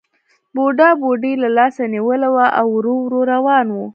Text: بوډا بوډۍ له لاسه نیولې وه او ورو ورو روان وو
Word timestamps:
بوډا 0.55 0.89
بوډۍ 1.01 1.33
له 1.43 1.49
لاسه 1.57 1.83
نیولې 1.93 2.29
وه 2.35 2.45
او 2.59 2.67
ورو 2.75 2.95
ورو 3.03 3.19
روان 3.33 3.65
وو 3.73 3.85